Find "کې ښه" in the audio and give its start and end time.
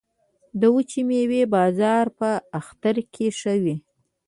3.13-3.53